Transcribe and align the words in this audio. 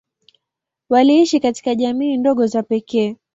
Waliishi 0.89 1.39
katika 1.39 1.75
jamii 1.75 2.17
ndogo 2.17 2.47
za 2.47 2.63
pekee. 2.63 3.15